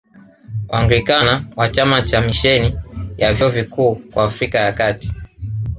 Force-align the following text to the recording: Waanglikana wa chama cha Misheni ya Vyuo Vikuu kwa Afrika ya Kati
Waanglikana 0.69 1.45
wa 1.55 1.69
chama 1.69 2.01
cha 2.01 2.21
Misheni 2.21 2.75
ya 3.17 3.33
Vyuo 3.33 3.49
Vikuu 3.49 3.95
kwa 3.95 4.23
Afrika 4.25 4.59
ya 4.59 4.73
Kati 4.73 5.13